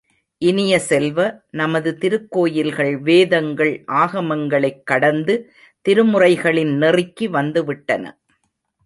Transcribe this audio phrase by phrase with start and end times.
[0.41, 1.17] இனிய செல்வ,
[1.51, 5.35] நமது திருக்கோயில்கள் வேதங்கள், ஆகமங்களைக் கடந்து
[5.85, 8.03] திருமுறைகளின் நெறிக்கு வந்து விட்டன!